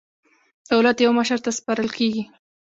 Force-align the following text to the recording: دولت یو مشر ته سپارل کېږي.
دولت 0.71 0.97
یو 0.99 1.11
مشر 1.19 1.39
ته 1.45 1.49
سپارل 1.57 1.89
کېږي. 1.97 2.23